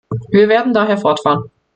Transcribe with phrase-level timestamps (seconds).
[0.31, 1.51] Wir werden daher fortfahren.